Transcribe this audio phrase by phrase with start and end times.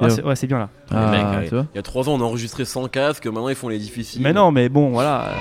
[0.00, 0.68] Ah, c'est- ouais, c'est bien là.
[0.90, 1.48] Ah, Les mecs, ouais.
[1.48, 3.68] tu vois Il y a 3 ans, on a enregistré sans casque, maintenant ils font
[3.68, 4.22] les difficiles.
[4.22, 5.32] Mais non, mais bon, voilà.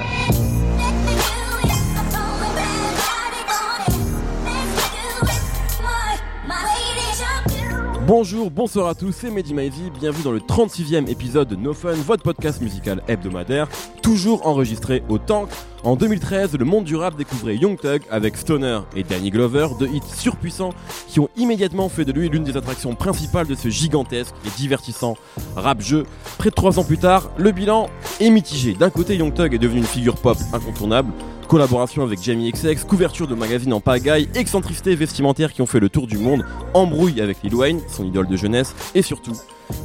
[8.07, 11.91] Bonjour, bonsoir à tous, c'est Mehdi Maizy, bienvenue dans le 36e épisode de No Fun,
[11.91, 13.67] votre podcast musical hebdomadaire,
[14.01, 15.49] toujours enregistré au Tank.
[15.83, 19.89] En 2013, le monde du rap découvrait Young Thug avec Stoner et Danny Glover, deux
[19.89, 20.69] hits surpuissants
[21.09, 25.17] qui ont immédiatement fait de lui l'une des attractions principales de ce gigantesque et divertissant
[25.57, 26.05] rap-jeu.
[26.37, 27.89] Près de trois ans plus tard, le bilan
[28.21, 28.73] est mitigé.
[28.73, 31.11] D'un côté, Young Thug est devenu une figure pop incontournable,
[31.47, 35.87] Collaboration avec Jamie XX, couverture de magazine en pagaille, excentricité vestimentaire qui ont fait le
[35.87, 39.31] tour du monde, embrouille avec Lil Wayne, son idole de jeunesse, et surtout,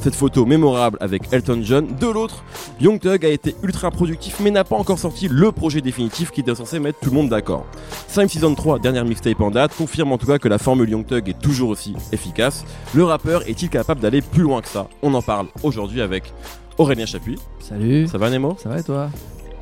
[0.01, 1.87] cette photo mémorable avec Elton John.
[1.97, 2.43] De l'autre,
[2.81, 6.41] Young Thug a été ultra productif mais n'a pas encore sorti le projet définitif qui
[6.41, 7.65] était censé mettre tout le monde d'accord.
[8.09, 11.05] Slime Season 3, dernière mixtape en date, confirme en tout cas que la formule Young
[11.05, 12.65] Thug est toujours aussi efficace.
[12.93, 14.89] Le rappeur est-il capable d'aller plus loin que ça?
[15.01, 16.33] On en parle aujourd'hui avec
[16.77, 17.39] Aurélien Chapuis.
[17.59, 18.07] Salut.
[18.09, 18.57] Ça va Nemo?
[18.61, 19.09] Ça va et toi?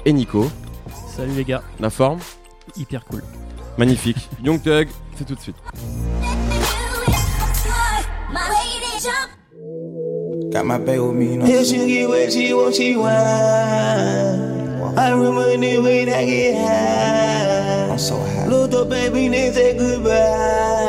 [0.05, 0.47] Et Nico.
[1.15, 2.19] Salut les gars, La forme
[2.75, 3.21] hyper cool.
[3.77, 4.29] Magnifique.
[4.43, 5.55] Young Thug, c'est tout de suite.
[10.51, 11.45] Got my baby with me, you know.
[11.45, 13.09] Yeah, she get what she want, she want.
[14.97, 17.91] I remember the way that get high.
[17.91, 18.47] I'm so high.
[18.47, 20.81] Look up, baby, then say goodbye.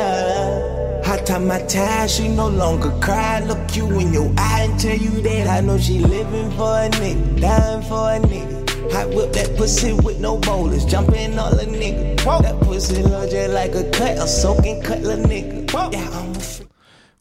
[1.39, 3.39] My tie, she no longer cry.
[3.39, 6.89] Look you in your eye and tell you that I know she living for a
[6.89, 8.52] nigga, dying for a nigga.
[8.91, 12.15] I whip that pussy with no boulders, jumping all a nigga.
[12.41, 15.71] That pussy look just like a cut, a soaking cut, little nigga.
[15.91, 16.67] Yeah, I'm a freak.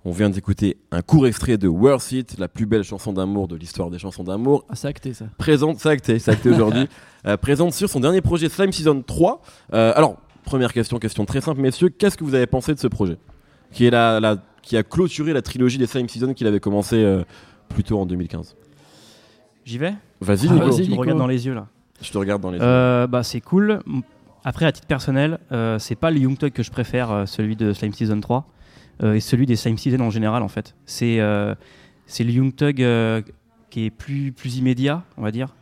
[0.05, 3.55] On vient d'écouter un court extrait de Worth It, la plus belle chanson d'amour de
[3.55, 4.65] l'histoire des chansons d'amour.
[4.69, 5.27] Ah, c'est acté ça.
[5.39, 6.89] Présente, c'est acté, c'est acté aujourd'hui.
[7.25, 9.43] Euh, présente sur son dernier projet Slime Season 3.
[9.75, 11.89] Euh, alors, première question, question très simple, messieurs.
[11.89, 13.17] Qu'est-ce que vous avez pensé de ce projet
[13.71, 16.97] qui, est la, la- qui a clôturé la trilogie des Slime Season qu'il avait commencé
[16.97, 17.23] euh,
[17.69, 18.57] plus tôt en 2015
[19.65, 20.67] J'y vais Vas-y, Ah, Nico.
[20.67, 20.77] vas-y.
[20.77, 21.01] Tu me Nico.
[21.01, 21.67] regardes dans les yeux là.
[22.01, 22.65] Je te regarde dans les yeux.
[22.65, 23.81] Euh, bah c'est cool.
[24.45, 27.55] Après, à titre personnel, euh, c'est pas le Young Thug que je préfère, euh, celui
[27.55, 28.45] de Slime Season 3,
[29.05, 30.75] euh, et celui des Slime Season en général en fait.
[30.85, 31.55] C'est euh,
[32.07, 33.23] c'est le Young Thug euh,
[33.71, 35.55] qui est plus, plus immédiat, on va dire,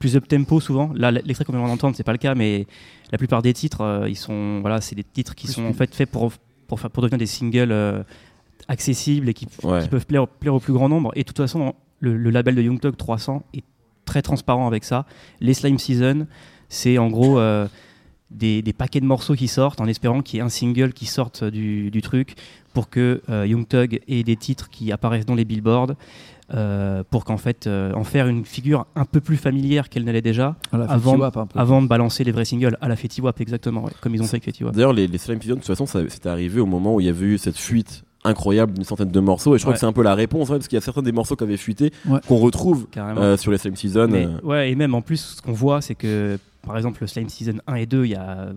[0.00, 0.90] plus up tempo souvent.
[0.94, 2.66] Là, l'extrait qu'on vient d'entendre, c'est pas le cas, mais
[3.12, 5.72] la plupart des titres, euh, ils sont voilà, c'est des titres qui Plus sont en
[5.72, 6.32] fait faits pour
[6.66, 8.02] pour faire pour devenir des singles euh,
[8.66, 9.82] accessibles et qui, Ouais.
[9.82, 11.12] qui peuvent plaire, plaire au plus grand nombre.
[11.14, 13.64] Et de toute façon, le, le label de Young Thug 300 est
[14.04, 15.06] très transparent avec ça.
[15.40, 16.26] Les Slime Season,
[16.68, 17.66] c'est en gros euh,
[18.30, 21.06] des, des paquets de morceaux qui sortent en espérant qu'il y ait un single qui
[21.06, 22.34] sorte du, du truc
[22.72, 25.94] pour que euh, Young Thug ait des titres qui apparaissent dans les billboards.
[26.52, 30.20] euh, pour qu'en fait euh, en faire une figure un peu plus familière qu'elle l'est
[30.20, 30.56] déjà
[31.54, 34.26] Avant- de balancer les vrais singles à la Fetty Wap exactement ouais, comme ils ont
[34.26, 36.66] fait avec Fetty Wap D'ailleurs, les, les Slime Season, de toute façon, c'était arrivé au
[36.66, 39.54] moment où il y avait eu cette fuite incroyable d'une centaine de morceaux.
[39.54, 39.74] Et je crois Ouais.
[39.74, 41.44] que c'est un peu la réponse, ouais, parce qu'il y a certains des morceaux qui
[41.44, 42.20] avaient fuité Ouais.
[42.26, 44.08] qu'on retrouve carrément euh, sur les Slime Season.
[44.10, 47.06] Mais- euh, ouais, et même en plus, ce qu'on voit, c'est que par exemple, le
[47.06, 48.48] Slime Season 1 et 2, il y a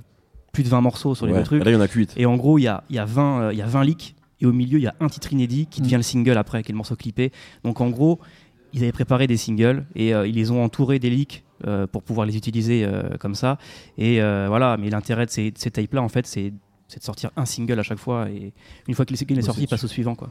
[0.54, 1.40] plus de 20 morceaux sur les ouais.
[1.40, 1.62] deux trucs.
[1.62, 2.14] Et Là, il y en a que 8.
[2.18, 3.84] Et en gros, il y a, il y, a 20, euh, il y a 20
[3.84, 4.16] leaks.
[4.40, 5.84] Et au milieu, il y a un titre inédit qui Mm.
[5.84, 7.32] devient le single après, qui est le morceau clippé.
[7.64, 8.20] Donc en gros,
[8.74, 12.04] ils avaient préparé des singles et euh, ils les ont entourés des leaks euh, pour
[12.04, 13.58] pouvoir les utiliser euh, comme ça.
[13.98, 16.54] Et euh, voilà, mais l'intérêt de ces, de ces tapes-là, en fait, c'est
[16.88, 18.30] c'est de sortir un single à chaque fois.
[18.30, 18.54] Et
[18.88, 20.16] une fois que le single est sorti, il passe au suivant.
[20.16, 20.30] Quoi.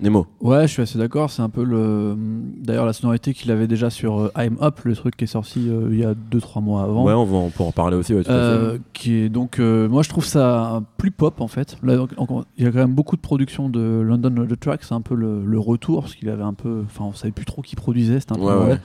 [0.00, 0.26] Nemo.
[0.40, 1.30] Ouais, je suis assez d'accord.
[1.30, 2.16] C'est un peu le.
[2.18, 5.68] D'ailleurs, la sonorité qu'il avait déjà sur euh, I'm Up, le truc qui est sorti
[5.68, 7.04] euh, il y a 2-3 mois avant.
[7.04, 8.12] Ouais, on, va, on peut en parler aussi.
[8.12, 8.38] Ouais, tout à fait.
[8.40, 11.94] Euh, qui est donc euh, moi je trouve ça plus pop en fait là
[12.56, 15.00] il y a quand même beaucoup de production de London on the Track c'est un
[15.00, 17.76] peu le, le retour parce qu'il avait un peu enfin on savait plus trop qui
[17.76, 18.78] produisait c'était un peu Ouais, ouais.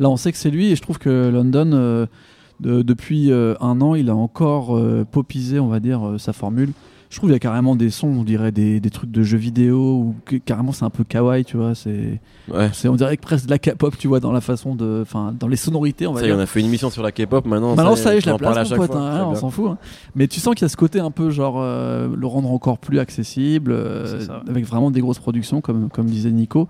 [0.00, 2.06] là on sait que c'est lui et je trouve que London euh,
[2.60, 6.32] de- depuis euh, un an il a encore euh, popisé on va dire euh, sa
[6.32, 6.70] formule
[7.08, 9.38] je trouve qu'il y a carrément des sons on dirait des, des trucs de jeux
[9.38, 12.20] vidéo ou que- carrément c'est un peu kawaii tu vois c'est
[12.52, 12.70] Ouais.
[12.72, 15.34] c'est on dirait que presque de la K-pop tu vois dans la façon de enfin
[15.38, 17.02] dans les sonorités on va Ça y est, dire on a fait une émission sur
[17.02, 17.44] la K-pop.
[17.44, 19.00] Maintenant, Maintenant, ça y est, je on la à place, mon chaque pote, fois.
[19.00, 19.70] hein, on s'en fout.
[19.70, 19.78] hein.
[20.14, 22.78] Mais tu sens qu'il y a ce côté un peu genre euh, le rendre encore
[22.78, 26.68] plus accessible, euh, avec vraiment des grosses productions, comme, comme disait Nico,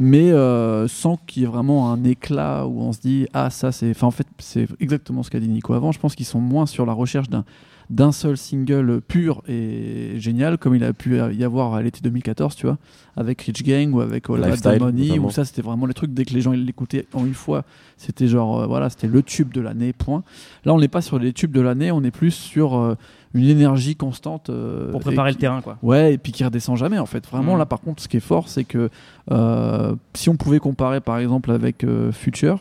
[0.00, 3.72] mais euh, sans qu'il y ait vraiment un éclat où on se dit ah ça
[3.72, 3.90] c'est.
[3.90, 5.92] Enfin en fait c'est exactement ce qu'a dit Nico avant.
[5.92, 7.44] Je pense qu'ils sont moins sur la recherche d'un
[7.88, 12.56] d'un seul single pur et génial comme il a pu y avoir à l'été 2014
[12.56, 12.78] tu vois
[13.16, 16.12] avec Rich Gang ou avec All About Lifestyle, Money où ça c'était vraiment les trucs
[16.12, 17.64] dès que les gens l'écoutaient en une fois
[17.96, 20.24] c'était genre euh, voilà c'était le tube de l'année point
[20.64, 22.96] là on n'est pas sur les tubes de l'année on est plus sur euh,
[23.36, 25.60] une énergie constante euh, Pour préparer qui- le terrain.
[25.60, 25.76] Quoi.
[25.82, 27.26] Ouais, et puis qui redescend jamais en fait.
[27.26, 27.58] Vraiment, Mhm.
[27.58, 28.90] là par contre, ce qui est fort, c'est que
[29.30, 32.58] euh, si on pouvait comparer par exemple avec euh, Future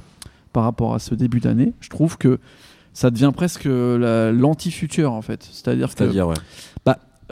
[0.54, 2.39] par rapport à ce début d'année, je trouve que
[2.94, 5.44] ça devient presque la- l'anti-Future en fait.
[5.51, 6.36] C'est-à-dire que C'est-à-dire, ouais.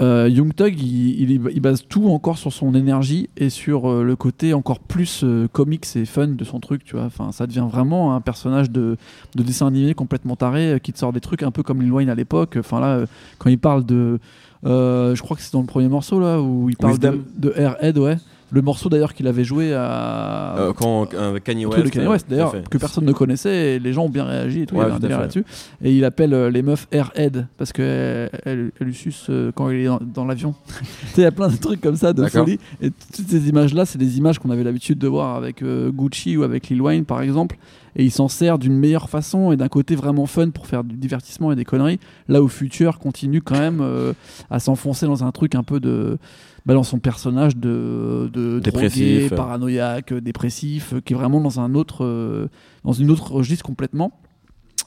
[0.02, 4.04] Euh, Young Thug, il, il- il base tout encore sur son énergie et sur euh,
[4.04, 7.06] le côté encore plus euh, comics et fun de son truc, tu vois.
[7.06, 8.98] Enfin, ça devient vraiment un personnage de,
[9.36, 11.92] de dessin animé complètement taré euh, qui te sort des trucs un peu comme Lil
[11.92, 12.56] Wayne à l'époque.
[12.60, 13.06] Enfin là, euh,
[13.38, 14.20] quand il parle de,
[14.64, 16.94] je crois que c'est dans le premier morceau là où il parle
[17.38, 18.18] de, de Airhead, ouais.
[18.54, 22.28] Le morceau d'ailleurs qu'il avait joué à Euh, quand euh, Kanye West, Kanye euh, West,
[22.30, 24.94] d'ailleurs, que personne ne connaissait, et les gens ont bien réagi et tout, Ouais, il
[25.02, 25.44] y avait un là-dessus.
[25.84, 29.80] Et il appelle euh, les meufs Airhead, parce qu'elle elle, elle lui suce quand il
[29.80, 30.54] est dans, dans l'avion.
[31.18, 32.60] Il y a plein de trucs comme ça, de folie.
[32.82, 36.44] Et toutes ces images-là, c'est des images qu'on avait l'habitude de voir avec Gucci ou
[36.44, 37.58] avec Lil Wayne, par exemple.
[37.96, 40.96] Et il s'en sert d'une meilleure façon et d'un côté vraiment fun pour faire du
[40.96, 42.00] divertissement et des conneries.
[42.28, 44.14] Là où Future continue quand même euh,
[44.50, 46.18] à s'enfoncer dans un truc un peu de.
[46.66, 49.20] Bah, dans son personnage de, de Dépressif.
[49.30, 52.48] drogué, paranoïaque, dépressif, qui est vraiment dans un autre, euh,
[52.84, 54.12] dans une autre registre complètement.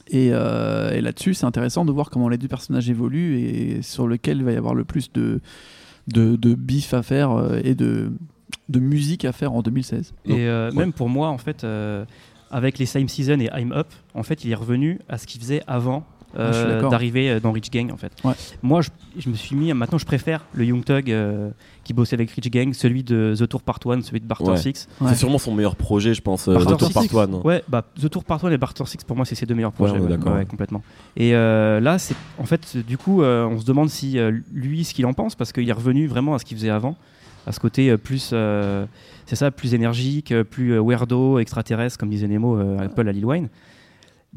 [0.09, 4.07] Et, euh, et là-dessus, c'est intéressant de voir comment les deux personnages évoluent et sur
[4.07, 5.41] lequel il va y avoir le plus de,
[6.07, 8.11] de, de bif à faire euh, et de,
[8.69, 10.13] de musique à faire en 2016.
[10.25, 10.77] Et euh, Ouais.
[10.77, 12.05] même pour moi, en fait, euh,
[12.51, 15.41] avec les Slime Season et I'm Up, en fait, il est revenu à ce qu'il
[15.41, 16.05] faisait avant
[16.37, 16.91] euh, d'accord.
[16.91, 18.11] d'arriver euh, dans Rich Gang, en fait.
[18.23, 18.33] Ouais.
[18.61, 21.49] Moi, je, je me suis mis, maintenant, je préfère le Young Thug euh,
[21.83, 24.57] qui bossait avec Rich Gang, celui de The Tour Part 1, celui de Barter Ouais.
[24.57, 24.87] 6.
[25.01, 25.09] Ouais.
[25.09, 27.09] C'est sûrement son meilleur projet, je pense, euh, Barter The Tour Six.
[27.09, 27.41] Part One.
[27.43, 29.71] Ouais, bah, The Tour Part 1 et Barter 6, pour moi, c'est ses deux meilleurs
[29.71, 29.99] projets.
[29.99, 30.45] d'accord, ouais, ouais.
[30.45, 30.83] complètement.
[31.15, 34.83] Et euh, là, c'est en fait, du coup, euh, on se demande si euh, lui,
[34.83, 36.95] ce qu'il en pense, parce qu'il est revenu vraiment à ce qu'il faisait avant,
[37.47, 38.85] à ce côté euh, plus, euh,
[39.25, 43.01] c'est ça, plus énergique, euh, plus euh, weirdo, extraterrestre, comme disait Nemo, euh, un peu
[43.07, 43.47] à Lil Wayne.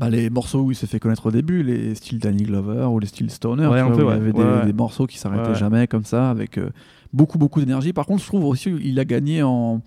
[0.00, 2.98] Bah, les morceaux où il s'est fait connaître au début, les styles Danny Glover ou
[2.98, 4.66] les styles Stoner, Ouais, tu un vois, peu, où il y avait des, Ouais, ouais.
[4.66, 5.54] des morceaux qui s'arrêtaient Ouais.
[5.54, 6.70] jamais comme ça, avec euh,
[7.12, 7.92] beaucoup beaucoup d'énergie.
[7.92, 9.82] Par contre, je trouve aussi qu'il a gagné en,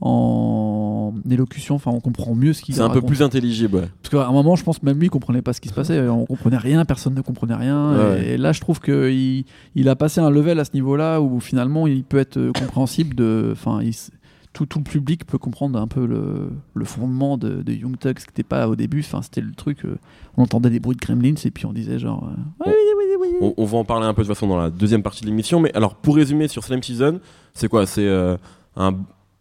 [0.00, 3.08] en élocution, enfin on comprend mieux ce qu'il C'est un peu raconte.
[3.08, 3.76] plus intelligible.
[3.76, 3.88] ouais.
[4.02, 6.00] Parce qu'à un moment, je pense même lui, il comprenait pas ce qui se passait.
[6.08, 7.96] On comprenait rien, personne ne comprenait rien.
[7.96, 11.20] Ouais, et, et là, je trouve qu'il il a passé un level à ce niveau-là
[11.20, 13.14] où finalement, il peut être compréhensible.
[13.16, 13.94] De, enfin, il
[14.56, 18.08] tout, tout le public peut comprendre un peu le, le fondement de, de Young qui
[18.08, 19.00] n'était pas au début.
[19.00, 19.84] Enfin, c'était le truc.
[19.84, 19.98] euh,
[20.38, 22.24] on entendait des bruits de gremlins et puis on disait genre.
[22.26, 22.64] euh,
[23.42, 25.26] On, on va en parler un peu de toute façon dans la deuxième partie de
[25.26, 25.60] l'émission.
[25.60, 27.20] Mais alors, pour résumer sur Slam Season,
[27.52, 27.84] c'est quoi?
[27.86, 28.38] C'est euh,
[28.76, 28.94] un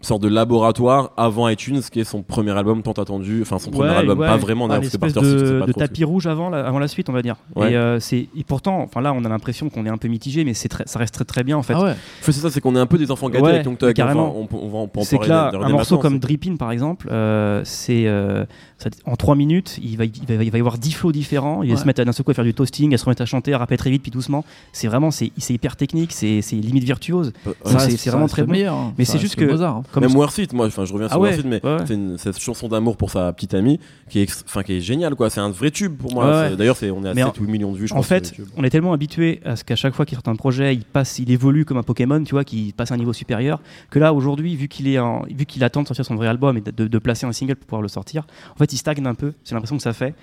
[0.05, 3.41] sorte de laboratoire avant iTunes, qui est son premier album tant attendu.
[3.41, 4.27] Enfin, son premier Ouais, album, ouais.
[4.27, 6.79] pas vraiment, Ah, d'ailleurs, parce que de, pas de ce tapis rouge avant la, avant
[6.79, 7.35] la suite, on va dire.
[7.55, 7.71] Ouais.
[7.71, 10.43] Et, euh, c'est, et pourtant, enfin là, on a l'impression qu'on est un peu mitigé,
[10.45, 11.73] mais c'est très, ça reste très très bien en fait.
[11.75, 11.93] Ah ouais.
[11.93, 13.93] que- C'est ça, c'est qu'on est un peu des enfants gâtés Ouais, avec Young Thug.
[13.93, 14.29] carrément.
[14.39, 17.07] Enfin, on, on va, on en C'est que là, un morceau comme Drippin par exemple,
[17.11, 18.45] euh, c'est euh,
[18.77, 21.63] ça- en 3 minutes, il va, il, va, il va y avoir 10 flows différents.
[21.63, 23.21] Il va se mettre à d'un seul coup à faire du toasting, à se remettre
[23.21, 24.43] à chanter, à rapper très vite puis doucement.
[24.73, 27.33] C'est vraiment, c'est, c'est hyper technique, c'est, c'est limite virtuose.
[27.65, 27.79] Ça ouais.
[27.97, 28.51] c'est- vraiment très le bon.
[28.53, 28.93] meilleur, hein.
[28.97, 29.83] Mais Ça c'est juste que- Mozart, hein.
[29.95, 31.75] Comme Même Worth It, moi, enfin, je reviens sur Ah ouais, Worth It, mais ouais,
[31.77, 31.83] ouais.
[31.87, 35.15] c'est une, cette chanson d'amour pour sa petite amie qui est, enfin, qui est géniale,
[35.15, 35.29] quoi.
[35.29, 36.49] C'est un vrai tube pour moi.
[36.51, 38.07] D'ailleurs, c'est, on est à Mais 7 ou 8 millions de vues, je En pense.
[38.07, 40.83] fait, on est tellement habitué à ce qu'à chaque fois qu'il sort un projet, il
[40.85, 43.61] passe, il évolue comme un Pokémon, tu vois, qui passe à un niveau supérieur.
[43.89, 46.57] Que là, aujourd'hui, vu qu'il est, en- vu qu'il attend de sortir son vrai album
[46.57, 49.05] et de, de- de placer un single pour pouvoir le sortir, en fait, il stagne
[49.07, 49.33] un peu.
[49.43, 50.13] C'est l'impression que ça fait.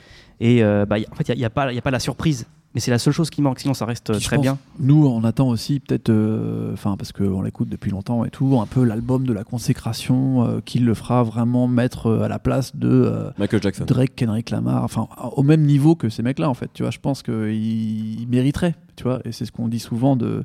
[0.41, 2.01] Et euh, bah, y- en fait, il n'y a, pas, il y a pas la
[2.01, 2.47] surprise.
[2.75, 3.61] Mais c'est la seule chose qui manque.
[3.61, 4.59] Sinon, ça reste euh, très bien.
[4.79, 8.67] Nous, on attend aussi peut-être, euh, enfin parce qu'on l'écoute depuis longtemps et tout, un
[8.67, 12.75] peu l'album de la consécration euh, qui le fera vraiment mettre euh, à la place
[12.75, 13.85] de euh, Michael Jackson.
[13.87, 16.71] Drake, Kendrick Lamar, enfin au même niveau que ces mecs-là en fait.
[16.73, 20.45] Tu vois, je pense qu'ils mériteraient, tu vois, et c'est ce qu'on dit souvent de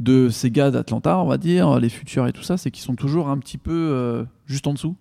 [0.00, 2.96] de ces gars d'Atlanta, on va dire, les futurs et tout ça, c'est qu'ils sont
[2.96, 4.96] toujours un petit peu euh, juste en dessous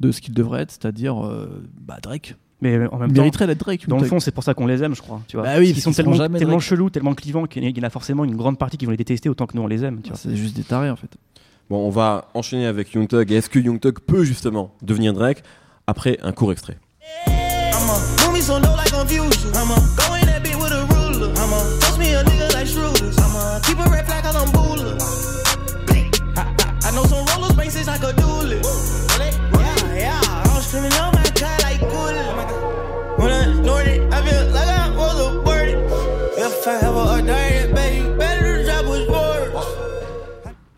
[0.00, 2.36] de ce qu'ils devraient être, c'est-à-dire euh, bah, Drake.
[2.64, 3.86] Mais en même mériterait d'être Drake.
[3.86, 5.20] dans le fond, c'est pour ça qu'on les aime, je crois.
[5.28, 5.44] Tu vois.
[5.44, 8.24] Bah oui, parce sont tellement, jamais tellement chelous, tellement clivants qu'il y en a forcément
[8.24, 10.00] une grande partie qui vont les détester autant que nous on les aime.
[10.02, 10.18] Tu vois.
[10.18, 11.10] c'est juste des tarés en fait.
[11.68, 13.30] Bon, on va enchaîner avec Young Thug.
[13.30, 15.42] Et Est-ce que Young Thug peut justement devenir Drake
[15.86, 16.78] après un court extrait?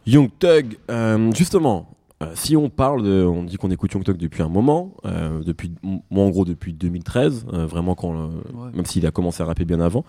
[0.07, 1.91] Young Thug, euh, justement,
[2.23, 3.25] euh, si on parle de.
[3.25, 6.73] On dit qu'on écoute Young Thug depuis un moment, euh, depuis, moi en gros depuis
[6.73, 8.15] 2013, euh, vraiment quand.
[8.15, 8.71] Ouais.
[8.75, 10.05] Même s'il a commencé à rapper bien avant.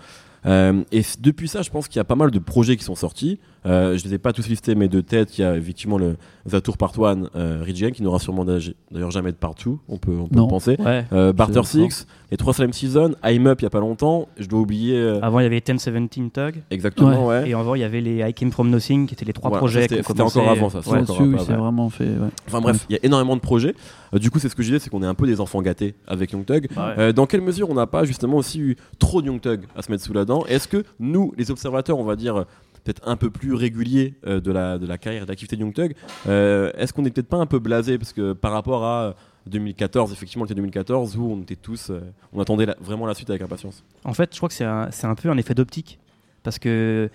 [0.46, 2.96] Euh, et depuis ça, je pense qu'il y a pas mal de projets qui sont
[2.96, 3.40] sortis.
[3.66, 5.98] Euh, je ne les ai pas tous listés, mais de tête, il y a effectivement
[5.98, 6.16] le
[6.50, 10.16] The Tour Part 1, euh, qui n'aura sûrement d'âge- d'ailleurs jamais de partout, on peut,
[10.16, 10.78] on peut le penser.
[10.80, 11.06] Ouais.
[11.12, 11.68] Euh, Barter d'accord.
[11.68, 14.96] Six, les trois Slam Season, I'm Up il y a pas longtemps, je dois oublier
[14.98, 16.64] euh, Avant, il y avait 1017 Tug.
[16.72, 17.50] exactement, ouais.
[17.50, 19.58] Et avant, il y avait les I Came From Nothing, qui étaient les trois Ouais,
[19.58, 19.82] projets.
[19.82, 21.00] c'était- qui ont c'était commencé- encore avant, ça, Ouais.
[21.00, 21.06] peu
[21.38, 21.56] c'est après.
[21.58, 22.06] vraiment fait.
[22.06, 22.30] ouais.
[22.48, 23.76] Enfin bref, il y a énormément de projets.
[24.14, 25.62] Euh, du coup, c'est ce que je disais, c'est qu'on est un peu des enfants
[25.62, 26.68] gâtés avec Young Thug.
[26.78, 26.84] Ouais.
[26.98, 29.82] Euh, dans quelle mesure on n'a pas justement aussi eu trop de Young Thug à
[29.82, 32.46] se mettre sous la Est-ce que nous, les observateurs, on va dire
[32.88, 35.94] peut-être un peu plus régulier euh, de, la, de la carrière et de Young Thug.
[36.28, 37.98] Euh, Est-ce qu'on n'est peut-être pas un peu blasé?
[37.98, 39.16] Parce que par rapport à
[39.48, 42.00] 2014, effectivement, l'été 2014, où on était tous, euh,
[42.32, 43.84] on attendait vraiment la suite avec impatience.
[44.06, 46.00] En fait, je crois que c'est un, un peu un effet d'optique.
[46.44, 47.10] Parce que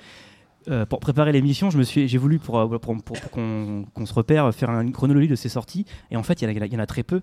[0.69, 2.97] euh, pour préparer l'émission, je me suis, j'ai voulu, pour, euh, pour,
[3.33, 5.87] qu'on se repère, faire une chronologie de ses sorties.
[6.11, 7.23] Et en fait, il y en a très peu.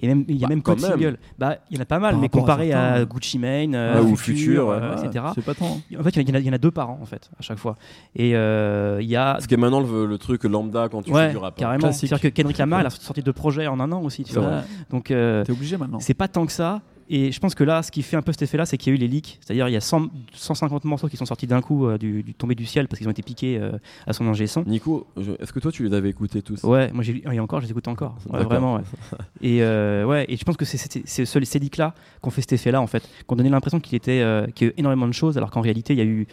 [0.00, 0.90] Et même, il y a Bah, même peu quand de même.
[0.98, 1.18] singles.
[1.38, 4.02] Bah, il y en a pas mal, Par mais à comparé à, Gucci Mane, euh,
[4.02, 5.26] Ouais, ou Future, euh, Ouais, etc.
[5.34, 5.78] C'est pas tant.
[5.98, 7.42] En fait, il y, en a, y y en deux par an, en fait, à
[7.42, 7.76] chaque fois.
[8.16, 9.38] Et euh, il y a.
[9.40, 11.54] Ce qui est maintenant le, le truc lambda quand tu fais Ouais, du rap.
[11.54, 11.56] hein.
[11.58, 11.92] carrément.
[11.92, 14.62] C'est-à-dire que Kendrick Lamar, il a sorti deux projets en un an aussi, tu vois.
[14.90, 16.00] Donc, euh, T'es obligé maintenant.
[16.00, 16.80] c'est pas tant que ça.
[17.10, 18.94] Et je pense que là, ce qui fait un peu cet effet-là, c'est qu'il y
[18.94, 19.38] a eu les leaks.
[19.40, 22.34] C'est-à-dire, il y a 100 150 morceaux qui sont sortis d'un coup euh, du, du
[22.34, 23.72] tombé du ciel parce qu'ils ont été piqués euh,
[24.06, 24.62] à son ingé son.
[24.64, 25.06] Nico,
[25.40, 26.62] est-ce que toi tu les avais écoutés tous?
[26.64, 28.16] Ouais, moi j'ai et encore, je les écoute encore.
[28.30, 28.82] Ouais, vraiment, ouais.
[29.42, 32.30] Et euh, ouais, et je pense que c'est c'est- c'est ce- ces leaks-là qui ont
[32.30, 34.74] fait cet effet-là, en fait, qui ont donné l'impression qu'il était, qu'il y a eu
[34.78, 36.26] énormément de choses, alors qu'en réalité, il y a eu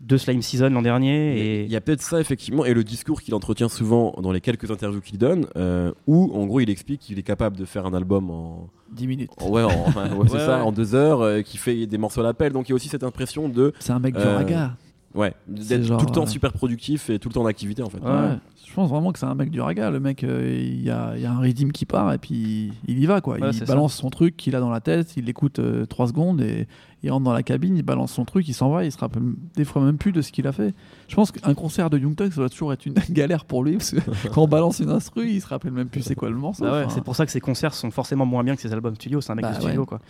[0.00, 1.38] deux Slime Season l'an dernier.
[1.38, 4.40] Et Il y a peut-être ça effectivement et le discours qu'il entretient souvent dans les
[4.40, 7.86] quelques interviews qu'il donne, euh, où en gros il explique qu'il est capable de faire
[7.86, 9.30] un album en, 10 minutes.
[9.40, 10.62] en- ouais, en- enfin, ouais, c'est Ouais, ça, ouais.
[10.62, 12.52] en deux heures, euh, qui fait des morceaux à l'appel.
[12.52, 14.76] Donc il y a aussi cette impression de C'est un mec du Euh, raga.
[15.14, 17.82] ouais d'être genre, tout le temps euh, super productif et tout le temps en activité
[17.82, 17.98] en fait.
[18.00, 18.10] Ouais.
[18.10, 18.36] Ouais.
[18.66, 19.90] Je pense vraiment que c'est un mec du raga.
[19.90, 22.70] Le mec, euh, il y, a, il y a un rythme qui part et puis
[22.86, 23.20] il y va.
[23.20, 23.36] quoi.
[23.36, 26.68] Ouais, il balance son truc qu'il a dans la tête, il l'écoute 3 secondes et
[27.02, 29.22] il rentre dans la cabine, il balance son truc, il s'en va, il se rappelle
[29.56, 30.74] des fois même plus de ce qu'il a fait.
[31.08, 33.72] Je pense qu'un concert de Young Thug, ça doit toujours être une galère pour lui
[33.78, 36.36] parce que quand on balance une instru, il se rappelle même plus c'est quoi le
[36.36, 36.64] morceau.
[36.64, 38.72] Bah ouais, Enfin, c'est pour ça que ses concerts sont forcément moins bien que ses
[38.72, 39.20] albums studio.
[39.20, 39.86] C'est un mec Bah de studio, ouais.
[39.86, 40.00] quoi.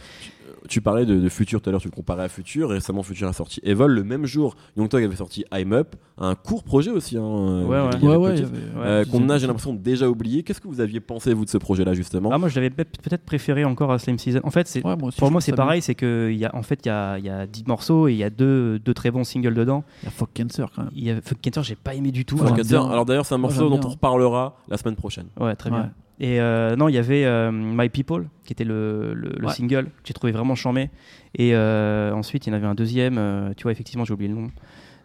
[0.69, 2.69] Tu parlais de, de Future tout à l'heure, tu le comparais à Future.
[2.69, 3.93] Récemment, Future a sorti Evol.
[3.93, 7.17] Le même jour, Young Thug avait sorti I'm Up, un court projet aussi.
[7.17, 10.43] Hein, euh, Ouais, euh, qu'on a, j'ai l'impression, déjà oublié.
[10.43, 12.31] Qu'est-ce que vous aviez pensé, vous, de ce projet-là, justement?
[12.33, 14.41] Ah, moi, je l'avais peut- peut-être préféré encore à Slime Season.
[14.45, 15.81] En fait, c'est Ouais, moi aussi, pour moi, c'est pareil.
[15.83, 18.13] C'est que il y a, en fait, il y a, y a 10 morceaux et
[18.13, 19.85] il y a deux, deux très bons singles dedans.
[20.03, 20.93] Il y a Fuck Cancer quand même.
[20.95, 22.37] Il y a Fuck Cancer, j'ai pas aimé du tout.
[22.39, 22.85] Fuck Cancer.
[22.91, 25.27] Alors d'ailleurs, c'est un morceau dont on reparlera la semaine prochaine.
[25.39, 25.77] Ouais, très Ouais.
[25.79, 25.93] bien.
[26.23, 29.55] Et euh, non, il y avait euh, My People, qui était le, le- le Ouais.
[29.55, 30.91] single, que j'ai trouvé vraiment charmé.
[31.35, 34.29] Et euh, ensuite, il y en avait un deuxième, euh, tu vois, effectivement, j'ai oublié
[34.29, 34.51] le nom.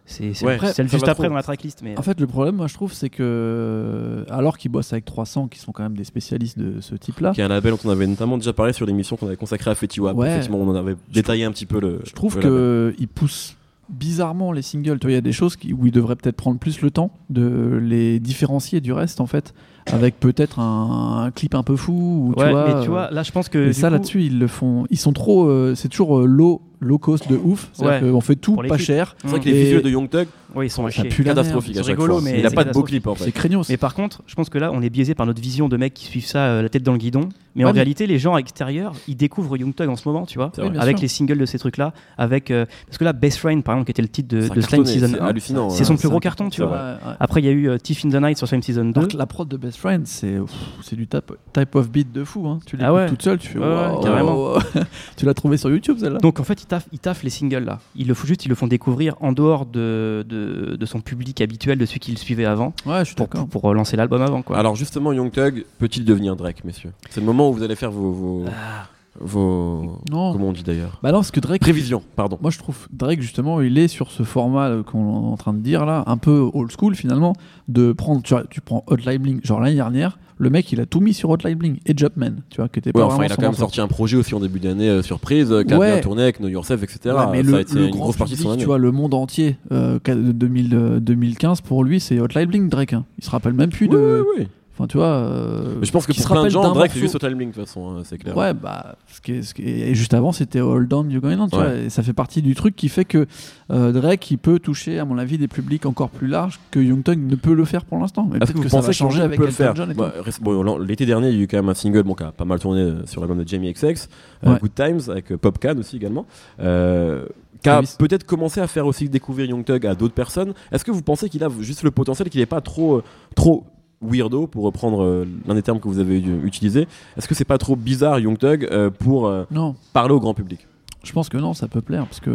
[0.08, 1.28] C'est Ouais, juste après trop.
[1.28, 1.82] dans la tracklist.
[1.82, 5.48] Mais En fait, le problème, moi, je trouve, c'est que alors qu'ils bossent avec 300,
[5.48, 7.90] qui sont quand même des spécialistes de ce type-là, Qui est un label dont on
[7.90, 10.16] avait notamment déjà parlé sur l'émission qu'on avait consacrée à Fetty Wap.
[10.16, 10.28] Ouais.
[10.28, 12.00] Effectivement, on en avait détaillé un petit peu le.
[12.04, 13.56] je trouve qu'ils poussent
[13.88, 14.98] bizarrement les singles.
[14.98, 16.90] Tu vois, il y a des choses qui, où ils devraient peut-être prendre plus le
[16.90, 19.54] temps de les différencier du reste, en fait,
[19.92, 22.32] avec peut-être un, un clip un peu fou.
[22.36, 23.68] Ou, ouais, tu vois, mais tu euh, vois, là, je pense que.
[23.68, 24.86] et ça coup- là-dessus, ils le font.
[24.90, 25.46] Ils sont trop.
[25.48, 27.70] euh, c'est toujours euh, low, low cost de ouf.
[27.72, 28.12] C'est-à-dire Ouais.
[28.12, 28.78] qu'on fait tout pas clips.
[28.80, 29.16] cher.
[29.22, 30.84] C'est vrai que les visuels de Young Thug, Oui, ils sont
[31.24, 32.22] catastrophiques à C'est chaque rigolo, fois.
[32.22, 33.24] mais Il a c'est pas de beau clip en fait.
[33.24, 33.68] C'est craignos.
[33.68, 35.94] Mais par contre, je pense que là, on est biaisé par notre vision de mecs
[35.94, 37.28] qui suivent ça euh, la tête dans le guidon.
[37.54, 40.06] Mais Ouais, en mais- réalité, les gens à l'extérieur, ils découvrent Young Thug en ce
[40.06, 41.02] moment, tu vois, avec sûr.
[41.02, 41.94] les singles de ces trucs-là.
[42.18, 44.60] Avec euh, parce que là, Best Friend, par exemple, qui était le titre de, de
[44.60, 45.70] Slime Season c'est 1, hallucinant.
[45.70, 45.84] c'est ouais.
[45.86, 46.98] son plus gros carton, tu vois.
[47.18, 48.92] Après, il y a eu Thief in the Night sur Slime Season 2.
[48.98, 50.36] Alors que la prod de Best Friend, c'est
[50.82, 52.46] c'est du type, type of beat de fou.
[52.48, 52.58] Hein.
[52.66, 53.08] Tu l'écoutes Ah ouais.
[53.08, 53.66] toute seule, tu fais Ouais,
[54.02, 54.54] carrément.
[55.16, 56.18] tu l'as trouvé sur YouTube celle-là?
[56.18, 57.78] Donc en fait, ils taffent, ils taffent les singles là.
[57.94, 61.40] Ils le font juste, ils le font découvrir en dehors de, de, de son public
[61.40, 64.22] habituel, de celui qui le suivait avant, Ouais, je suis pour, pour, pour lancer l'album
[64.22, 64.42] avant.
[64.42, 64.58] Quoi.
[64.58, 66.92] Alors justement, Young Thug peut-il devenir Drake, messieurs?
[67.10, 68.86] C'est le moment où vous allez faire vos, vos, Ah.
[69.20, 70.32] Vos- Non.
[70.32, 71.60] comment on dit d'ailleurs Bah non, parce que Drake.
[71.60, 72.38] Prévision, pardon.
[72.40, 75.52] Moi, je trouve Drake justement, il est sur ce format euh, qu'on est en train
[75.54, 77.34] de dire là, un peu old school finalement,
[77.68, 78.22] de prendre.
[78.22, 81.14] Tu, vois, tu prends Hotline Bling, genre l'année dernière, le mec il a tout mis
[81.14, 83.42] sur Hotline Bling et Jumpman, tu vois, qui était pas Ouais, enfin, il a quand
[83.42, 85.92] même sorti un projet aussi en début d'année euh, surprise, euh, qui a Ouais.
[85.92, 87.14] bien tourné avec Know Yourself, etc.
[87.16, 88.60] Ouais, mais ça le, a été le une grand grosse partie de public, son année.
[88.60, 92.46] tu vois, le monde entier, euh, qu'a- de 2000, euh, 2015, pour lui, c'est Hotline
[92.46, 92.92] Bling, Drake.
[92.92, 93.04] hein.
[93.18, 94.24] Il se rappelle même plus Oui, de.
[94.36, 94.48] oui, oui.
[94.78, 95.06] Enfin, tu vois.
[95.06, 97.54] euh, Mais je pense que pour plein de gens, Drake c'est juste Total Bling de
[97.54, 98.36] toute façon, hein, c'est clair.
[98.36, 101.20] Ouais, bah, ce qui est- ce qui est- et juste avant, c'était Hold On, You
[101.22, 101.62] Going On, tu Ouais.
[101.64, 103.26] vois, et ça fait partie du truc qui fait que
[103.70, 107.02] euh, Drake, il peut toucher, à mon avis, des publics encore plus larges que Young
[107.02, 108.28] Thug ne peut le faire pour l'instant.
[108.30, 109.90] Mais Est-ce peut-être que que, vous ça va changer avec peut le Elton faire John
[109.90, 112.22] et Bah, bon, L'été dernier, il y a eu quand même un single bon, qui
[112.24, 114.08] a pas mal tourné sur l'album de Jamie XX,
[114.46, 114.58] euh.
[114.58, 116.26] Good Times, avec euh, Pop Can aussi également.
[116.60, 117.24] Euh,
[117.62, 120.52] qui a Ah peut-être commencé à faire aussi découvrir Young Thug à d'autres personnes.
[120.70, 123.00] Est-ce que vous pensez qu'il a juste le potentiel, qu'il n'est pas trop,
[123.34, 123.64] trop
[124.02, 126.86] weirdo, pour reprendre euh, l'un des termes que vous avez euh, utilisé
[127.16, 130.34] Est-ce que c'est pas trop bizarre, Young Thug, euh, pour euh, Non, parler au grand
[130.34, 130.66] public?
[131.04, 132.30] Je pense que non, ça peut plaire parce que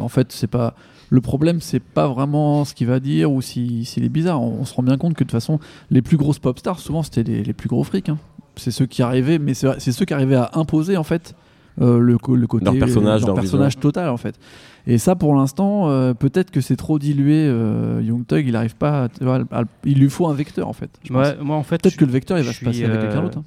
[0.00, 0.74] en fait, c'est pas
[1.08, 4.42] le problème, c'est pas vraiment ce qu'il va dire ou si- s'il est bizarre.
[4.42, 6.80] On, on se rend bien compte que de toute façon, les plus grosses pop stars,
[6.80, 8.08] souvent, c'était les, les plus gros frics.
[8.08, 8.18] hein.
[8.56, 11.34] C'est ceux qui arrivaient, mais c'est ceux qui arrivaient à imposer en fait
[11.80, 14.38] euh, le, côté Leur personnage, leur leur personnage total en fait.
[14.86, 17.46] Et ça, pour l'instant, euh, peut-être que c'est trop dilué.
[17.46, 19.04] euh, Young Thug, il arrive pas.
[19.04, 20.90] à- tu vois, à- il lui faut un vecteur en fait.
[21.04, 21.12] je.
[21.12, 23.22] Ouais, moi en fait, Peut-être que le vecteur, il va se passer avec euh, quelqu'un
[23.22, 23.38] d'autre.
[23.38, 23.44] hein.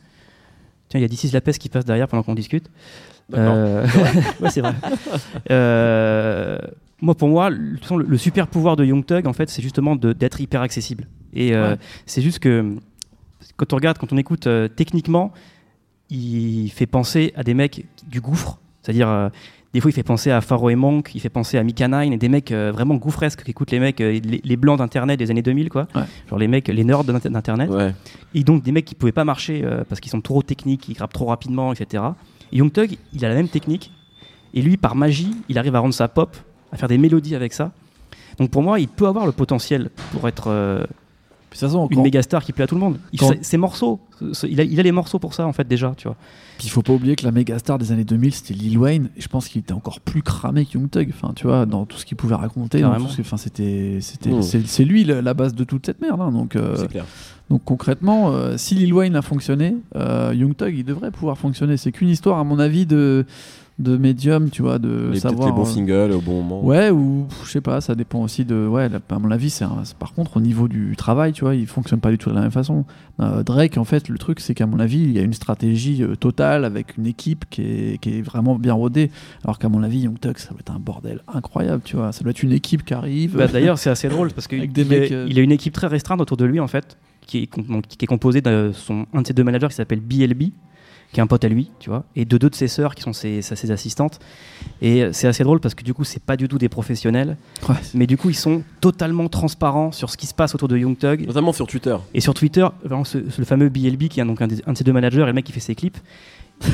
[0.89, 2.69] Tiens, il y a d'ici la peste qui passe derrière pendant qu'on discute.
[3.29, 3.53] D'accord.
[3.57, 3.85] Euh,
[4.41, 4.75] ouais, c'est vrai.
[5.51, 6.57] Euh,
[7.01, 10.61] moi, pour moi, le, super pouvoir de Young Thug, en fait, c'est justement d'être hyper
[10.61, 11.07] accessible.
[11.33, 11.77] Et euh, Ouais.
[12.05, 12.75] c'est juste que
[13.57, 15.33] quand on regarde, quand on écoute euh, techniquement,
[16.09, 18.57] il fait penser à des mecs du gouffre.
[18.81, 19.29] C'est-à-dire, euh,
[19.73, 22.13] des fois, il fait penser à Pharaoh et Monk, il fait penser à Mika Nine,
[22.13, 25.17] et des mecs euh, vraiment gouffresques qui écoutent les mecs, euh, les, les blancs d'Internet
[25.19, 25.87] des années 2000, quoi.
[25.95, 26.03] Ouais.
[26.29, 27.69] Genre les mecs, les nerds d'Inter- d'Internet.
[27.69, 27.93] Ouais.
[28.33, 31.13] Et donc des mecs qui pouvaient pas marcher parce qu'ils sont trop techniques, ils grappent
[31.13, 32.03] trop rapidement, etc.
[32.51, 33.91] Et Young Thug, il a la même technique.
[34.53, 36.37] Et lui, par magie, il arrive à rendre ça pop,
[36.71, 37.71] à faire des mélodies avec ça.
[38.37, 40.87] Donc pour moi, il peut avoir le potentiel pour être
[41.63, 42.97] une quand- méga star qui plaît à tout le monde.
[43.13, 43.99] Il, quand- ses- ses morceaux,
[44.33, 46.17] ce- il a, il a les morceaux pour ça en fait déjà, tu vois.
[46.57, 49.09] Puis il faut pas oublier que la méga star des années 2000 c'était Lil Wayne
[49.17, 51.85] et je pense qu'il était encore plus cramé que Young Thug enfin tu vois dans
[51.85, 53.05] tout ce qu'il pouvait raconter dans Carrément.
[53.07, 54.41] tout ce que- enfin c'était c'était Mm.
[54.41, 57.05] c'est c'est lui la, la base de toute cette merde hein, donc euh, C'est clair.
[57.49, 61.75] donc concrètement euh, si Lil Wayne a fonctionné euh, Young Thug il devrait pouvoir fonctionner
[61.75, 63.25] c'est qu'une histoire à mon avis de
[63.77, 66.63] de médium tu vois de Les, savoir les bons euh, singles au bon moment.
[66.63, 68.67] Ouais, ou je sais pas, ça dépend aussi de.
[68.67, 69.65] Ouais, à mon avis, c'est
[69.99, 72.41] par contre au niveau du travail, tu vois, il fonctionne pas du tout de la
[72.41, 72.85] même façon.
[73.19, 76.03] Euh, Drake, en fait, le truc, c'est qu'à mon avis, il y a une stratégie
[76.03, 79.11] euh, totale avec une équipe qui est, qui est vraiment bien rodée.
[79.43, 82.11] Alors qu'à mon avis, Young Thug, ça doit être un bordel incroyable, tu vois.
[82.11, 83.37] Ça doit être une équipe qui arrive.
[83.37, 86.37] Bah, D'ailleurs, c'est assez drôle parce qu'il euh, il a une équipe très restreinte autour
[86.37, 89.43] de lui en fait, qui est, qui est composée de son, un de ses deux
[89.43, 90.51] managers qui s'appelle BLB,
[91.15, 93.01] qui est un pote à lui, tu vois, et de deux de ses sœurs qui
[93.01, 94.19] sont ses, sa- ses assistantes.
[94.81, 97.37] Et c'est assez drôle parce que du coup, c'est pas du tout des professionnels,
[97.69, 100.77] Ouais, mais du coup, ils sont totalement transparents sur ce qui se passe autour de
[100.77, 101.25] Young Thug.
[101.25, 101.95] Notamment sur Twitter.
[102.13, 104.73] Et sur Twitter, vraiment, ce, ce- le fameux BLB, qui est donc un, des- un
[104.73, 105.97] de ses deux managers, et le mec qui fait ses clips.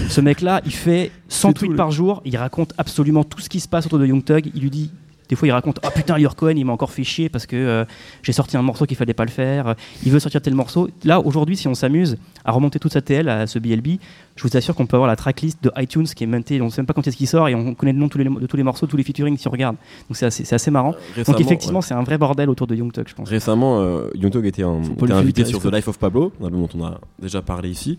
[0.09, 3.49] Ce mec-là, il fait 100 C'est tweets le- par jour, il raconte absolument tout ce
[3.49, 4.49] qui se passe autour de Young Thug.
[4.55, 4.91] Il lui dit,
[5.31, 7.55] des fois, il raconte Ah putain, Lior Cohen, il m'a encore fait chier parce que
[7.55, 7.85] euh,
[8.21, 9.75] j'ai sorti un morceau qu'il fallait pas le faire.
[10.05, 10.89] Il veut sortir tel morceau.
[11.05, 13.91] Là, aujourd'hui, si on s'amuse à remonter toute sa TL à ce BLB,
[14.35, 16.61] je vous assure qu'on peut avoir la tracklist de iTunes qui est montée.
[16.61, 18.17] On sait même pas quand est-ce qu'il sort et on connaît le nom de tous
[18.17, 19.77] les, de tous les morceaux, tous les featuring si on regarde.
[20.09, 20.93] Donc c'est assez, marrant.
[21.15, 21.85] Récemment, Donc effectivement, ouais.
[21.85, 23.29] c'est un vrai bordel autour de Young Thug, je pense.
[23.29, 26.83] Récemment, euh, Young Thug était, un- était invité sur The Life of Pablo, dont on
[26.83, 27.97] a déjà parlé ici.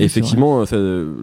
[0.00, 1.14] Et effectivement, euh, euh,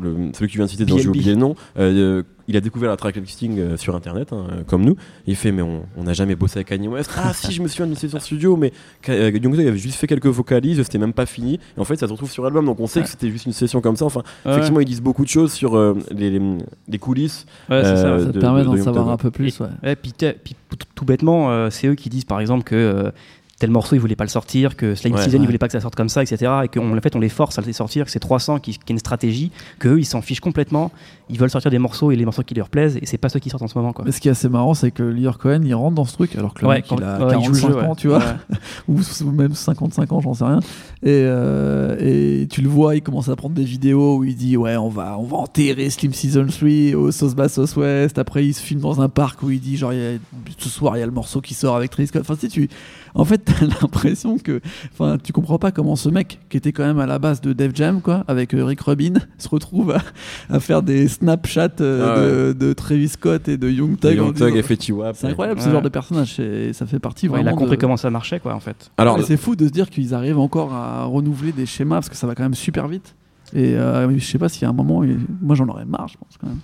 [0.00, 2.56] le- celui que tu viens de citer, dont j'ai oublié le nom, euh, euh, il
[2.56, 4.96] a découvert la track listing euh, sur internet, hein, euh, comme nous.
[5.26, 7.10] Il fait, mais on n'a jamais bossé avec Kanye West.
[7.16, 8.72] Ah, si, je me souviens d'une session studio, mais
[9.08, 11.60] euh, Young Thug avait juste fait quelques vocalises, c'était même pas fini.
[11.76, 13.04] Et en fait, ça se retrouve sur l'album, donc on sait Ouais.
[13.04, 14.04] que c'était juste une session comme ça.
[14.04, 14.52] Enfin, Ouais.
[14.52, 17.46] effectivement, ils disent beaucoup de choses sur euh, les, les- les coulisses.
[17.70, 18.18] Ouais, c'est ça.
[18.18, 19.12] Ça te de- permet de- d'en de savoir Thug.
[19.14, 19.66] un peu plus, ouais.
[19.82, 23.10] Ouais, puis, tout, tout bêtement, euh, c'est eux qui disent par exemple que euh,
[23.62, 25.44] tel morceau ils voulaient pas le sortir, que Slime Ouais, Season ouais.
[25.44, 26.50] ils voulaient pas que ça sorte comme ça, etc.
[26.64, 28.90] Et qu'en fait on les force à les sortir, que c'est 300 qui, qui est
[28.90, 30.90] une stratégie, que eux ils s'en fichent complètement,
[31.30, 33.38] ils veulent sortir des morceaux et les morceaux qui leur plaisent, et c'est pas ceux
[33.38, 34.04] qui sortent en ce moment quoi.
[34.04, 36.34] Mais ce qui est assez marrant, c'est que Lior Cohen, il rentre dans ce truc,
[36.36, 37.82] alors que le Ouais, mec, quand- il a ouais, il joue le 45 jeu, ouais.
[37.86, 38.18] ans, tu vois.
[38.18, 38.56] Ouais.
[38.88, 40.60] ou, ou même 55 ans, j'en sais rien.
[41.04, 41.96] Et, euh,
[42.42, 44.88] et tu le vois, il commence à prendre des vidéos où il dit ouais, on
[44.88, 48.18] va, on va enterrer Slim Season 3 au Sauce Bass Sauce West.
[48.18, 50.18] Après, il se filme dans un parc où il dit genre il y a-
[50.58, 52.22] ce soir il y a le morceau qui sort avec Travis Scott.
[52.22, 52.68] Enfin, sais, tu,
[53.14, 54.60] en fait, t'as l'impression que,
[54.92, 57.52] enfin, tu comprends pas comment ce mec qui était quand même à la base de
[57.52, 60.02] Def Jam, quoi, avec euh, Rick Rubin, se retrouve à,
[60.54, 64.16] à faire des Snapchats euh, de, de Travis Scott et de Young Thug.
[64.16, 65.16] Young Thug et Fetty Wap.
[65.16, 65.72] C'est incroyable ce Ouais.
[65.72, 66.40] genre de personnage.
[66.72, 67.50] Ça fait partie Ouais, vraiment.
[67.50, 68.90] il a compris de- comment ça marchait quoi en fait.
[68.98, 72.08] Alors, Ouais, c'est fou de se dire qu'ils arrivent encore à renouveler des schémas parce
[72.08, 73.14] que ça va quand même super vite.
[73.54, 76.08] Et euh, je sais pas s'il y a un moment, il- moi j'en aurais marre,
[76.08, 76.58] je pense quand même.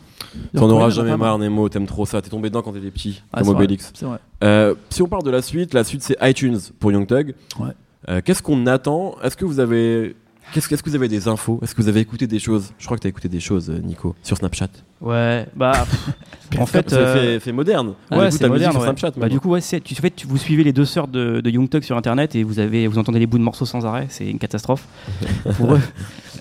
[0.55, 2.20] T'en auras jamais marre, Nemo, t'aimes trop ça.
[2.22, 3.92] T'es tombé dedans quand t'étais petit, Ah, comme Obélix.
[4.03, 4.18] Vrai.
[4.44, 7.35] Euh, si on parle de la suite, la suite c'est iTunes pour Young Thug.
[7.59, 7.70] Ouais.
[8.09, 9.16] Euh, Qu'est-ce qu'on attend?
[9.22, 10.14] Est-ce que vous avez.
[10.55, 11.59] Qu'est-ce est-ce que vous avez des infos?
[11.62, 12.72] Est-ce que vous avez écouté des choses?
[12.79, 14.68] Je crois que t'as écouté des choses, euh, Nico, sur Snapchat.
[15.03, 15.72] Ouais, bah
[16.59, 16.88] en fait.
[16.88, 17.92] c'est euh, fait, fait moderne.
[18.11, 18.72] On Ouais, c'est moderne.
[18.72, 18.87] sur ouais.
[18.87, 19.11] Snapchat.
[19.18, 21.51] Bah, du coup, ouais, tu, en fait, tu- vous suivez les deux sœurs de, de
[21.51, 24.07] Young Thug sur internet et vous, avez, vous entendez les bouts de morceaux sans arrêt.
[24.09, 24.87] C'est une catastrophe
[25.59, 25.81] pour eux.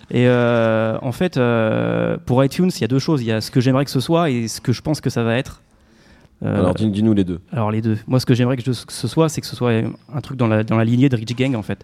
[0.09, 3.21] Et euh, en fait, euh, pour iTunes, il y a deux choses.
[3.21, 5.09] Il y a ce que j'aimerais que ce soit et ce que je pense que
[5.09, 5.61] ça va être.
[6.43, 7.39] Euh, Alors dis- dis-nous les deux.
[7.51, 7.97] alors les deux.
[8.05, 9.71] Moi, ce que j'aimerais que, je- que ce soit, c'est que ce soit
[10.13, 11.83] un truc dans la, dans la lignée de Rich Gang, en fait.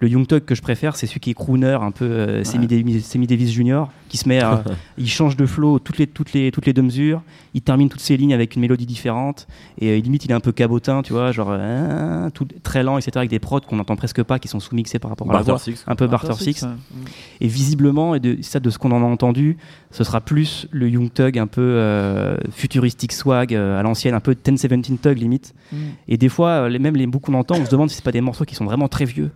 [0.00, 2.66] Le Young Thug que je préfère, c'est celui qui est crooner, un peu euh, Sammy
[2.66, 4.62] Davis- Sammy Davis Jr., qui se met à,
[4.98, 7.22] il change de flow toutes les, toutes les, toutes les deux mesures,
[7.54, 9.46] il termine toutes ses lignes avec une mélodie différente,
[9.78, 12.98] et euh, limite il est un peu cabotin, tu vois, genre euh, tout, très lent,
[12.98, 15.38] etc., avec des prods qu'on n'entend presque pas, qui sont sous-mixés par rapport à la
[15.38, 15.58] Barter voix.
[15.60, 15.82] Six.
[15.86, 16.54] Un peu Barter Barter Six.
[16.58, 16.70] Six, ouais.
[17.40, 19.56] Et visiblement, et de, ça de ce qu'on en a entendu,
[19.92, 24.20] ce sera plus le Young Thug un peu euh, futuristique swag euh, à l'ancienne, un
[24.20, 25.54] peu 10-17 Thug limite.
[25.72, 25.76] Mm.
[26.08, 28.04] Et des fois, euh, les, même les bouts qu'on entend, on se demande si c'est
[28.04, 29.30] pas des morceaux qui sont vraiment très vieux.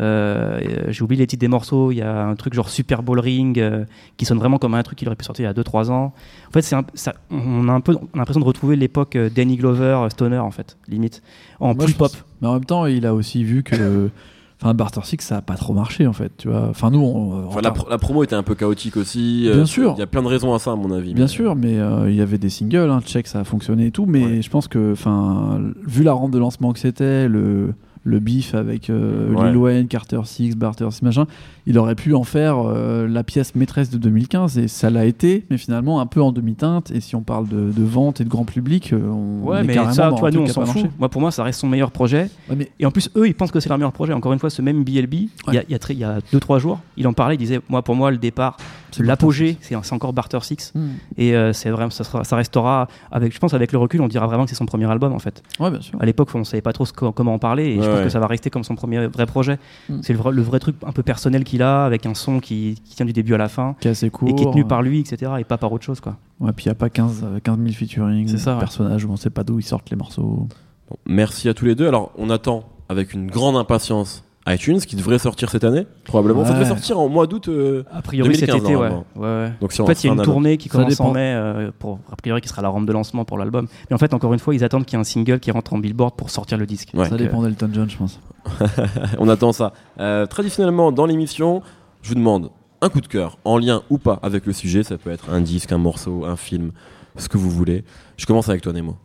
[0.00, 1.92] Euh, euh, J'ai oublié les titres des morceaux.
[1.92, 3.84] Il y a un truc genre Super Bowl Ring euh,
[4.16, 6.14] qui sonne vraiment comme un truc qui aurait pu sortir il y a 2-3 ans.
[6.48, 10.38] En fait, un- ça- on a un peu l'impression de retrouver l'époque Danny Glover, Stoner
[10.38, 11.22] en fait, limite,
[11.60, 12.10] en Moi, plus pop.
[12.10, 14.08] pense- Mais en même temps, il a aussi vu que.
[14.62, 16.68] Enfin, Barter Six, ça a pas trop marché en fait, tu vois.
[16.70, 19.48] Enfin, nous, on, Enfin, la, pro- la promo était un peu chaotique aussi.
[19.52, 19.94] Bien sûr.
[19.96, 21.14] Il y a plein de raisons à ça, à mon avis.
[21.14, 23.86] Bien mais- sûr, mais euh, il y avait des singles, hein, check, ça a fonctionné
[23.86, 24.42] et tout, mais Ouais.
[24.42, 28.90] je pense que, enfin, vu la rampe de lancement que c'était, le, le beef avec
[28.90, 29.48] euh, Ouais.
[29.48, 31.26] Lil Wayne, Carter Six, Barter Six, machin,
[31.66, 35.44] il aurait pu en faire euh, la pièce maîtresse de 2015 et ça l'a été,
[35.50, 36.90] mais finalement un peu en demi-teinte.
[36.90, 39.60] Et si on parle de, de vente et de grand public, euh, on, Ouais, on
[39.60, 40.86] est mais carrément ça, dans un nous, on s'en fout.
[40.98, 42.28] Moi, pour moi, ça reste son meilleur projet.
[42.50, 44.12] Ouais, mais Et en plus, eux, ils pensent que c'est leur meilleur projet.
[44.12, 47.06] Encore une fois, ce même BLB, il y a- il y a 2-3 jours, il
[47.06, 48.56] en parlait, il disait Moi, pour moi, le départ,
[48.90, 50.72] C'est l'apogée, c'est encore Barter Six.
[50.74, 50.88] Hmm.
[51.16, 54.08] Et euh, c'est vraiment, ça, sera- ça restera, avec, je pense, avec le recul, on
[54.08, 55.42] dira vraiment que c'est son premier album, en fait.
[55.60, 55.96] Ouais, bien sûr.
[56.00, 58.04] À l'époque, on savait pas trop ce comment en parler, et pense ouais.
[58.04, 59.58] que ça va rester comme son premier vrai projet.
[59.88, 60.00] Mm.
[60.02, 62.80] C'est le vrai, le vrai truc un peu personnel qu'il a, avec un son qui,
[62.84, 64.28] qui tient du début à la fin, Qui est assez court.
[64.28, 66.16] et qui est tenu par lui, etc., et pas par autre chose, quoi.
[66.40, 68.60] Ouais, puis il n'y a pas 15, euh, 15 000 featuring, C'est ça, ouais.
[68.60, 70.48] personnages où on sait pas d'où ils sortent les morceaux.
[70.90, 71.86] Bon, merci à tous les deux.
[71.86, 76.44] Alors, on attend avec une grande impatience iTunes qui devrait sortir cette année, probablement.
[76.44, 77.48] Ça devrait sortir en mois d'août.
[77.48, 78.88] euh, A priori, 2015, cet été, ouais.
[78.88, 79.04] normalement.
[79.16, 79.52] ouais, ouais.
[79.60, 81.70] Donc, si En fait, il y a une un tournée qui commence en mai, euh,
[81.78, 83.68] pour, a priori, qui sera la rampe de lancement pour l'album.
[83.88, 85.72] Mais en fait, encore une fois, ils attendent qu'il y ait un single qui rentre
[85.74, 86.90] en billboard pour sortir le disque.
[86.94, 87.04] Ouais.
[87.04, 88.18] ça Donc, dépend euh, d'Elton John, je pense.
[89.18, 89.72] on attend ça.
[90.00, 91.62] Euh, traditionnellement, dans l'émission,
[92.02, 92.50] je vous demande
[92.80, 94.82] un coup de cœur, en lien ou pas avec le sujet.
[94.82, 96.72] Ça peut être un disque, un morceau, un film,
[97.16, 97.84] ce que vous voulez.
[98.16, 98.96] Je commence avec toi, Nemo.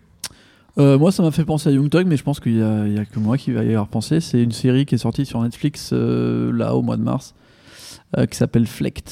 [0.80, 2.82] Euh, moi, ça m'a fait penser à Young Thug, mais je pense qu'il y, a
[2.82, 4.20] a que moi qui va y avoir pensé.
[4.20, 7.34] C'est une série qui est sortie sur Netflix euh, là au mois de mars,
[8.18, 9.10] euh, qui s'appelle Flecked,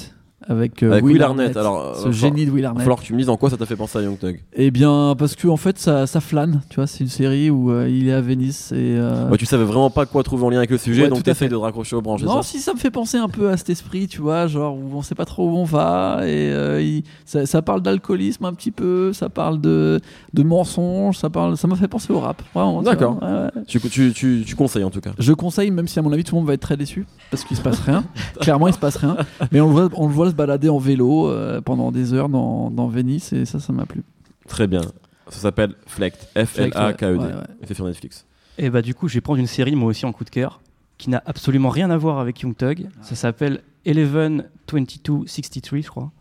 [0.47, 1.55] avec, euh, Avec Will Arnett.
[1.57, 2.81] Alors, ce génie de Will Arnett.
[2.83, 4.41] falloir que tu me dises en quoi ça t'a fait penser à Young Thug.
[4.53, 6.61] Eh bien, parce que en fait, ça, ça flâne.
[6.69, 8.95] Tu vois, c'est une série où euh, il est à Venise et.
[8.97, 11.23] euh, Ouais, tu savais vraiment pas quoi trouver en lien avec le sujet, Ouais, donc
[11.23, 12.21] t'essayes de te raccrocher aux branches.
[12.23, 14.75] Non, ça si ça me fait penser un peu à cet esprit, tu vois, genre
[14.75, 18.45] où on sait pas trop où on va et euh, il- ça, ça parle d'alcoolisme
[18.45, 19.99] un petit peu, ça parle de,
[20.33, 22.41] de mensonges, ça parle, ça m'a fait penser au rap.
[22.53, 23.17] Vraiment, D'accord.
[23.21, 23.63] ouais.
[23.67, 25.11] tu, tu, tu, tu conseilles en tout cas.
[25.17, 27.43] Je conseille, même si à mon avis tout le monde va être très déçu, parce
[27.43, 28.03] qu'il se passe rien.
[28.41, 29.17] Clairement, il se passe rien.
[29.51, 32.29] Mais on le voit, on le voit se balader en vélo euh, pendant des heures
[32.29, 34.03] dans, dans Venise et ça, ça m'a plu.
[34.47, 34.81] Très bien.
[35.29, 36.27] Ça s'appelle Flect.
[36.37, 37.17] F-L-A-K-E-D.
[37.17, 37.31] Ouais, ouais.
[37.61, 38.25] Et c'est sur Netflix.
[38.57, 40.61] Et bah, du coup, je vais prendre une série, moi aussi, en coup de cœur,
[40.97, 42.87] qui n'a absolument rien à voir avec Young Thug.
[43.01, 46.11] Ça s'appelle Eleven 2263, je crois.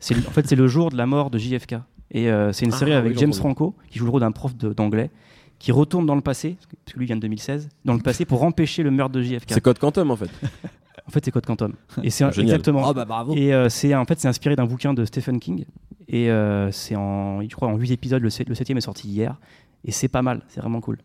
[0.00, 1.76] C'est, en fait, c'est le jour de la mort de JFK.
[2.10, 3.32] Et euh, c'est une Ah, série avec James.
[3.32, 5.10] Franco, qui joue le rôle d'un prof de- d'anglais,
[5.58, 8.42] qui retourne dans le passé, parce que lui vient de 2016, dans le passé pour
[8.42, 9.48] empêcher le meurtre de JFK.
[9.54, 10.28] C'est Code Quantum en fait.
[11.06, 11.74] En fait, c'est Code Quantum.
[12.02, 12.92] Et c'est exactement.
[12.92, 13.34] bah bravo.
[13.34, 15.64] Et euh, c'est en fait c'est inspiré d'un bouquin de Stephen King.
[16.08, 18.22] Et euh, c'est en, je crois, en 8 épisodes.
[18.22, 19.36] Le, sept- le septième est sorti hier.
[19.84, 20.42] Et c'est pas mal.
[20.48, 20.98] C'est vraiment cool.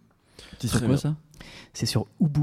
[0.59, 0.89] C'est sur bien.
[0.89, 1.15] quoi ça?
[1.73, 2.41] C'est sur Ubu.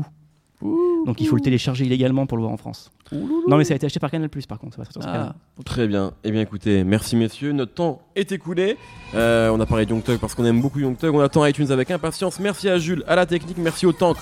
[1.04, 2.90] Donc il faut le télécharger illégalement pour le voir en France.
[3.12, 4.82] Non, mais ça a été acheté par Canal Plus par contre.
[4.90, 5.06] Ça va.
[5.06, 6.12] Ah, Très bien.
[6.24, 7.52] Eh bien écoutez, merci messieurs.
[7.52, 8.78] Notre temps est écoulé.
[9.14, 11.14] Euh, on a parlé de Young Thug parce qu'on aime beaucoup Young Thug.
[11.14, 12.40] On attend iTunes avec impatience.
[12.40, 13.58] Merci à Jules, à la technique.
[13.58, 14.16] Merci au Tank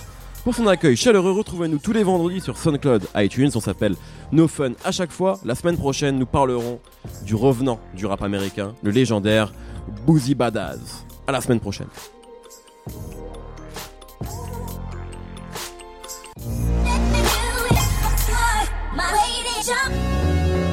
[0.44, 1.32] pour son accueil chaleureux.
[1.32, 3.50] Retrouvez-nous tous les vendredis sur SoundCloud, iTunes.
[3.54, 3.94] On s'appelle
[4.32, 5.38] No Fun à chaque fois.
[5.44, 6.80] La semaine prochaine, nous parlerons
[7.24, 9.52] du revenant du rap américain, le légendaire
[10.06, 11.04] Boozy Badass.
[11.26, 11.88] À la semaine prochaine.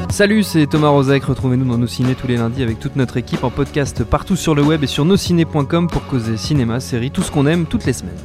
[0.10, 1.23] Salut, c'est Thomas Rozek.
[1.23, 4.53] Retrouvez-nous dans nos ciné tous les lundis avec toute notre équipe en podcast partout sur
[4.53, 7.93] le web et sur nosciné.com pour causer cinéma, séries, tout ce qu'on aime toutes les
[7.93, 8.17] semaines.